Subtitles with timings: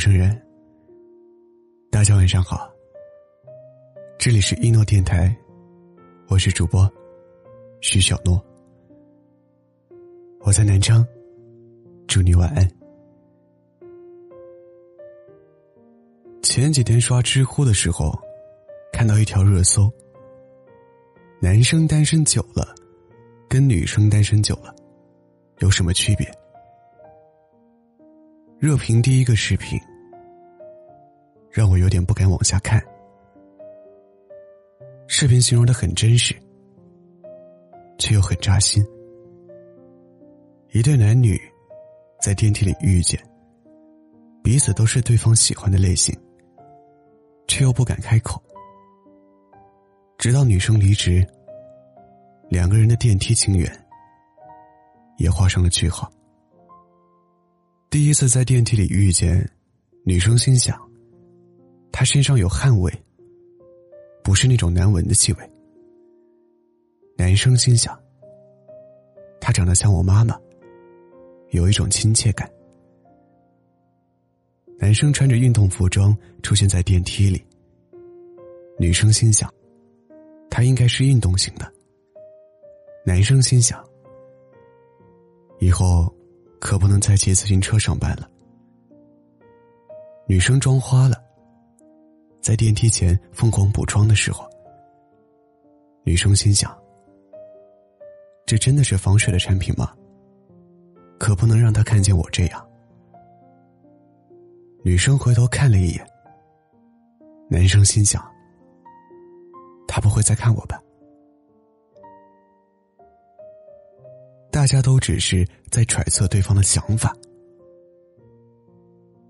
[0.00, 0.34] 生人，
[1.90, 2.72] 大家晚上好。
[4.18, 5.36] 这里是一诺电台，
[6.28, 6.90] 我是主播
[7.82, 8.42] 徐小诺。
[10.40, 11.06] 我在南昌，
[12.06, 12.66] 祝你晚安。
[16.42, 18.18] 前几天刷知乎的时候，
[18.94, 19.92] 看到一条热搜：
[21.42, 22.74] 男生单身久了，
[23.50, 24.74] 跟女生单身久了
[25.58, 26.26] 有什么区别？
[28.58, 29.78] 热评第一个视频，
[31.50, 32.82] 让我有点不敢往下看。
[35.06, 36.34] 视频形容的很真实，
[37.98, 38.84] 却又很扎心。
[40.72, 41.40] 一对男女
[42.22, 43.20] 在电梯里遇见，
[44.42, 46.16] 彼此都是对方喜欢的类型，
[47.48, 48.40] 却又不敢开口。
[50.16, 51.26] 直到女生离职，
[52.48, 53.68] 两个人的电梯情缘
[55.16, 56.08] 也画上了句号。
[57.90, 59.50] 第一次在电梯里遇见，
[60.04, 60.80] 女生心想，
[61.92, 62.92] 他身上有汗味，
[64.22, 65.50] 不是那种难闻的气味。
[67.16, 67.98] 男生心想，
[69.40, 70.38] 他长得像我妈妈，
[71.50, 72.50] 有一种亲切感。
[74.78, 77.44] 男生穿着运动服装出现在电梯里，
[78.78, 79.52] 女生心想，
[80.48, 81.70] 他应该是运动型的。
[83.04, 83.84] 男生心想，
[85.58, 86.12] 以后。
[86.62, 88.30] 可不能再骑自行车上班了。
[90.26, 91.16] 女生妆花了，
[92.40, 94.48] 在电梯前疯狂补妆的时候，
[96.04, 96.76] 女生心想：
[98.46, 99.94] 这真的是防水的产品吗？
[101.18, 102.66] 可不能让他看见我这样。
[104.82, 106.06] 女生回头看了一眼，
[107.50, 108.24] 男生心想：
[109.86, 110.82] 他不会再看我吧？
[114.50, 117.14] 大家都只是在揣测对方的想法，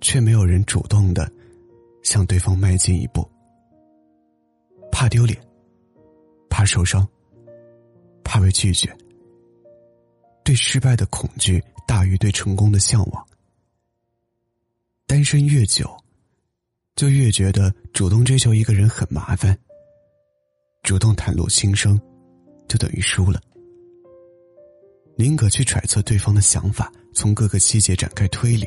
[0.00, 1.30] 却没有人主动的
[2.04, 3.28] 向对方迈进一步。
[4.92, 5.36] 怕丢脸，
[6.48, 7.04] 怕受伤，
[8.22, 8.96] 怕被拒绝，
[10.44, 13.26] 对失败的恐惧大于对成功的向往。
[15.06, 15.90] 单身越久，
[16.94, 19.58] 就越觉得主动追求一个人很麻烦，
[20.82, 22.00] 主动袒露心声，
[22.68, 23.40] 就等于输了。
[25.16, 28.66] 宁可去揣测对方的想法，从各个细节展开推理，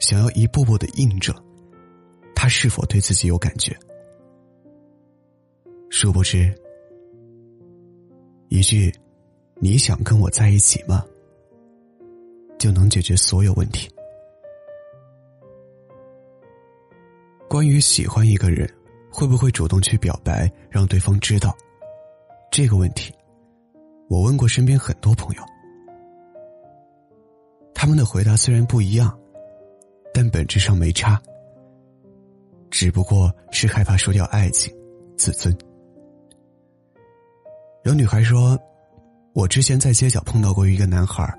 [0.00, 1.34] 想要一步步的印证
[2.42, 3.72] 他是否对自己有感觉。
[5.90, 6.52] 殊不知，
[8.48, 8.92] 一句
[9.62, 11.04] “你想跟我在一起吗”，
[12.58, 13.88] 就能解决所有问题。
[17.48, 18.68] 关于喜欢一个人，
[19.08, 21.56] 会不会主动去表白，让对方知道
[22.50, 23.14] 这个问题？
[24.08, 25.42] 我问过身边很多朋友，
[27.72, 29.16] 他们的回答虽然不一样，
[30.12, 31.22] 但本质上没差，
[32.82, 34.74] 只不过是害怕输掉爱情、
[35.16, 35.56] 自尊。
[37.84, 38.58] 有女孩说
[39.34, 41.32] ：“我之前在街角碰到过一个男孩，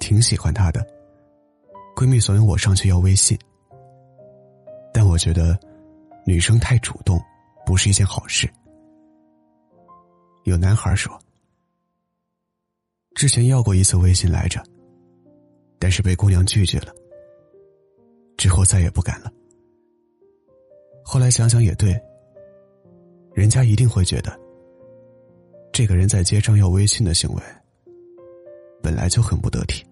[0.00, 0.84] 挺喜欢他的，
[1.94, 3.38] 闺蜜怂恿我上去要微信，
[4.92, 5.56] 但我觉得
[6.26, 7.22] 女生太主动
[7.64, 8.52] 不是一件好事。”
[10.42, 11.16] 有男孩说。
[13.14, 14.60] 之前要过一次微信来着，
[15.78, 16.92] 但是被姑娘拒绝了。
[18.36, 19.30] 之后再也不敢了。
[21.08, 21.96] 后来想想也对，
[23.32, 24.36] 人家一定会觉得，
[25.72, 27.42] 这个人在街上要微信的行为，
[28.82, 29.86] 本来就很不得体。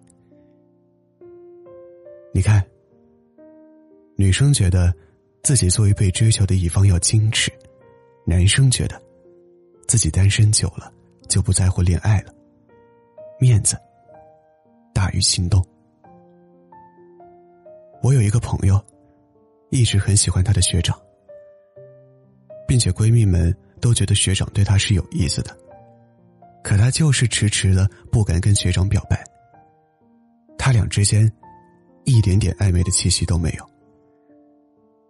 [2.33, 2.61] 你看，
[4.17, 4.93] 女生觉得
[5.41, 7.49] 自己作为被追求的一方要矜持，
[8.25, 9.01] 男生觉得
[9.87, 10.91] 自己单身久了
[11.29, 12.33] 就不在乎恋爱了。
[13.39, 13.77] 面子
[14.93, 15.65] 大于心动。
[18.03, 18.83] 我有一个朋友，
[19.69, 20.99] 一直很喜欢他的学长，
[22.67, 25.55] 并且闺蜜们都觉得学长对她是有意思的，
[26.63, 29.23] 可她就是迟迟的不敢跟学长表白。
[30.57, 31.31] 他俩之间
[32.05, 33.69] 一点点暧昧的气息都没有。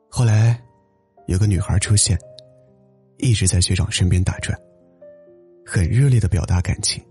[0.10, 0.62] 后来，
[1.28, 2.20] 有个女孩出现，
[3.20, 4.58] 一直在学长身边打转，
[5.66, 7.02] 很热烈的表达感情。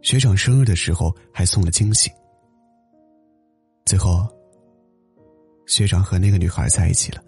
[0.00, 2.10] 学长生日的时候还送了惊喜，
[3.84, 4.26] 最后，
[5.66, 7.22] 学长和那个女孩在一起了。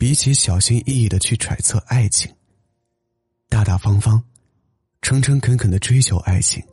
[0.00, 2.34] 比起小心翼翼的去揣测爱情，
[3.50, 4.18] 大大方方、
[5.02, 6.64] 诚诚恳恳的追求爱情，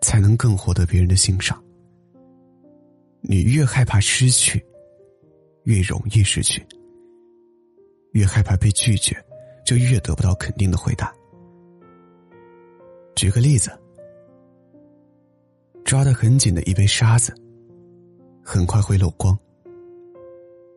[0.00, 1.62] 才能更获得别人的欣赏。
[3.20, 4.60] 你越害怕失去，
[5.62, 6.60] 越容易失去；
[8.14, 9.16] 越害怕被拒绝，
[9.64, 11.14] 就越得不到肯定的回答。
[13.14, 13.70] 举个例子，
[15.84, 17.32] 抓得很紧的一杯沙子，
[18.42, 19.38] 很快会漏光。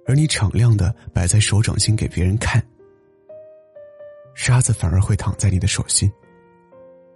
[0.05, 2.63] 而你敞亮的摆在手掌心给别人看，
[4.35, 6.11] 沙子反而会躺在你的手心，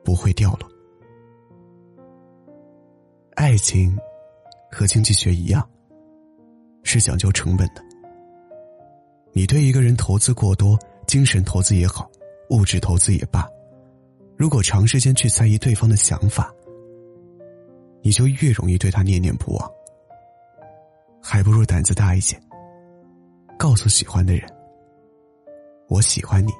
[0.03, 0.67] 不会掉落。
[3.35, 3.95] 爱情
[4.71, 5.67] 和经济学一样，
[6.83, 7.83] 是讲究成本的。
[9.31, 12.09] 你对一个人投资过多，精神投资也好，
[12.49, 13.47] 物质投资也罢，
[14.35, 16.51] 如果长时间去在意对方的想法，
[18.01, 19.71] 你就越容易对他念念不忘。
[21.21, 22.35] 还不如胆子大一些。
[23.59, 24.49] 告诉喜欢的人，
[25.89, 26.51] 我喜欢你，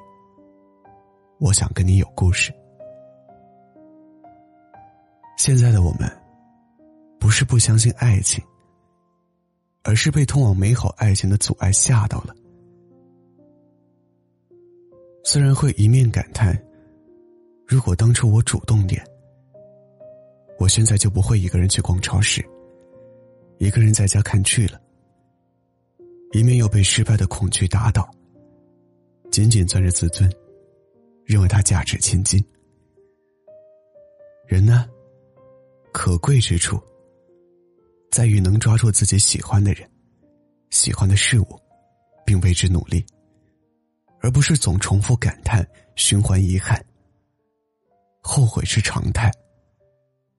[1.38, 2.52] 我想跟你有故事。
[5.38, 6.06] 现在的我们，
[7.18, 8.44] 不是不相信爱情，
[9.82, 12.34] 而是被通往美好爱情的阻碍吓到了。
[15.24, 16.54] 虽然会一面感叹，
[17.66, 19.02] 如果当初我主动点，
[20.58, 22.44] 我现在就不会一个人去逛超市，
[23.56, 24.78] 一个人在家看剧了。
[26.32, 28.08] 一面又被失败的恐惧打倒，
[29.32, 30.32] 紧紧攥着自尊，
[31.24, 32.44] 认为他价值千金。
[34.46, 34.88] 人呢，
[35.92, 36.80] 可贵之处
[38.12, 39.88] 在于能抓住自己喜欢的人、
[40.70, 41.60] 喜欢的事物，
[42.24, 43.04] 并为之努力，
[44.20, 46.80] 而不是总重复感叹、循环遗憾。
[48.22, 49.32] 后悔是常态，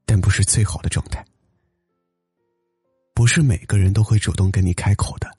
[0.06, 1.22] 但不是最好的状态。
[3.14, 5.31] 不是每个人都会主动跟你开口的。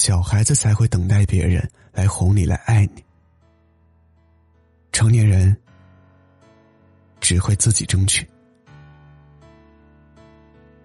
[0.00, 1.62] 小孩子才会等待别人
[1.92, 3.04] 来哄你来爱你，
[4.92, 5.54] 成年人
[7.20, 8.26] 只会自己争取。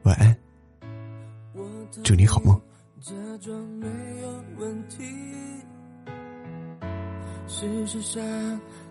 [0.04, 0.36] 晚安，
[2.04, 2.62] 祝你好梦。
[7.48, 8.22] 事实上，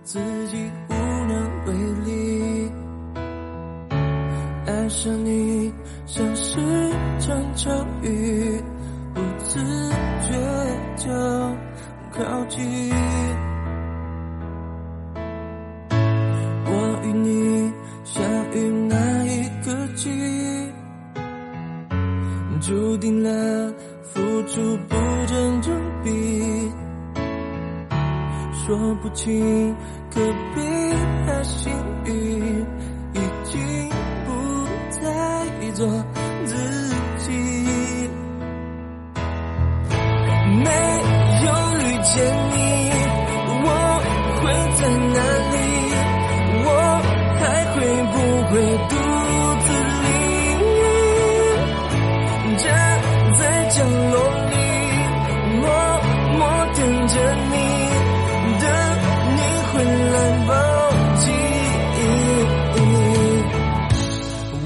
[0.04, 0.18] 自
[0.48, 0.56] 己
[0.88, 1.74] 无能为
[2.06, 2.72] 力。
[4.64, 5.70] 爱上你，
[6.06, 6.90] 像是
[7.20, 8.64] 场巧遇。
[9.14, 9.60] 不自
[10.20, 10.32] 觉
[10.96, 11.12] 就
[12.12, 12.92] 靠近，
[16.66, 17.72] 我与你
[18.04, 20.10] 相遇那一刻起，
[22.60, 23.72] 注定了
[24.02, 24.96] 付出不
[25.26, 25.72] 成正
[26.02, 26.72] 比，
[28.52, 29.74] 说不清
[30.10, 30.20] 可
[30.56, 30.62] 悲
[31.26, 31.72] 还心
[42.04, 42.56] 见你，
[43.64, 43.68] 我
[44.40, 44.42] 会
[44.76, 44.80] 在
[45.14, 45.18] 哪
[45.52, 45.56] 里？
[46.66, 46.68] 我
[47.40, 47.42] 还
[47.72, 47.76] 会
[48.12, 48.14] 不
[48.50, 48.52] 会
[48.90, 48.92] 独
[49.64, 49.66] 自
[50.04, 50.06] 淋
[50.80, 50.86] 雨？
[52.58, 52.64] 站
[53.38, 53.76] 在角
[54.12, 54.14] 落
[54.50, 54.54] 里，
[55.62, 55.64] 默
[56.38, 56.40] 默
[56.76, 56.78] 等
[57.08, 57.14] 着
[57.50, 57.52] 你，
[58.60, 58.62] 等
[59.34, 59.38] 你
[59.70, 59.72] 回
[60.12, 60.16] 来
[60.46, 60.52] 抱
[61.16, 61.24] 紧。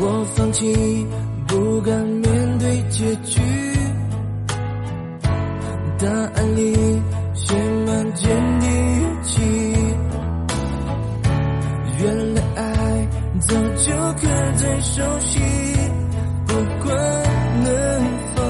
[0.00, 0.02] 我
[0.35, 0.61] 放弃，
[1.46, 2.25] 不敢面
[2.58, 3.40] 对结局。
[6.00, 6.88] 答案里。
[14.94, 15.38] 熟悉，
[16.46, 16.96] 不管
[17.62, 17.67] 能
[18.35, 18.43] 否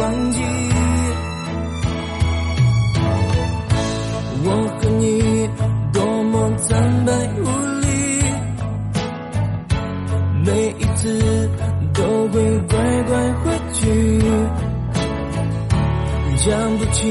[0.00, 0.38] 忘记。
[4.46, 4.48] 我
[4.78, 5.02] 和你
[5.92, 7.12] 多么苍白
[7.42, 7.44] 无
[7.80, 7.86] 力，
[10.44, 10.48] 每
[10.78, 11.02] 一次
[11.92, 11.98] 都
[12.28, 12.34] 会
[12.68, 12.72] 乖
[13.02, 13.12] 乖
[13.42, 13.82] 回去，
[16.38, 17.02] 讲不清。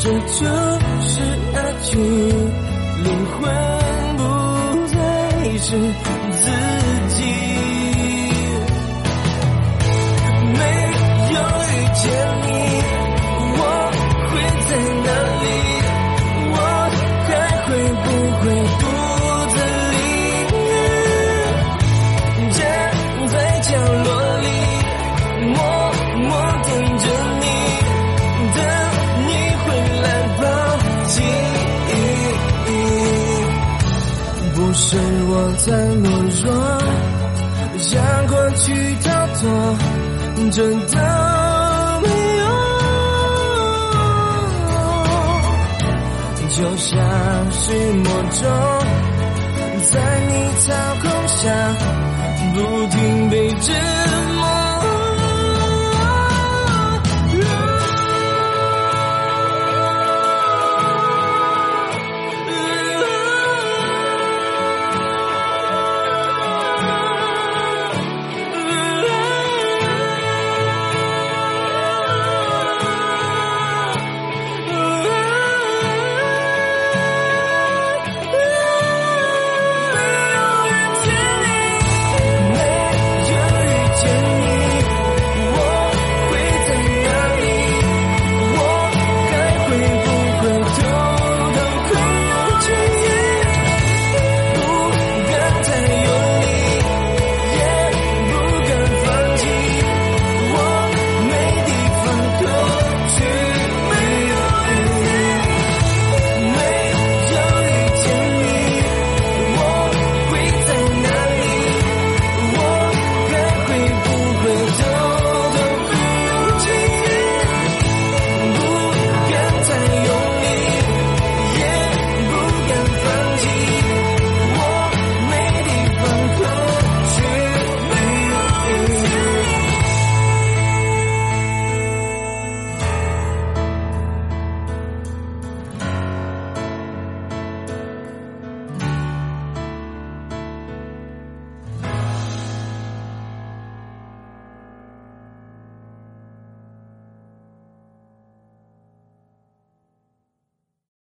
[0.00, 0.44] 这就
[1.00, 1.20] 是
[1.54, 1.92] 爱情，
[3.04, 3.38] 灵魂
[4.16, 4.22] 不
[4.88, 4.96] 再
[5.58, 6.34] 是自
[35.66, 36.06] 太懦
[36.44, 36.52] 弱，
[37.78, 37.92] 想
[38.26, 38.64] 过去
[39.02, 39.42] 逃脱，
[40.50, 40.94] 真的
[42.02, 42.06] 没
[42.38, 42.44] 用。
[46.50, 46.92] 就像
[47.50, 47.62] 是
[47.94, 48.40] 魔咒，
[49.90, 49.92] 在
[50.28, 50.66] 你操
[51.00, 51.42] 控下，
[52.54, 52.56] 不
[52.88, 53.72] 停被折
[54.36, 54.43] 磨。